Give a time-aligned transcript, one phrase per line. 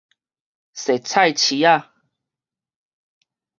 [0.73, 1.89] 踅菜市仔